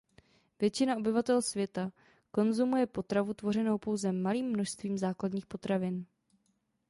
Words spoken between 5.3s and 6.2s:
potravin.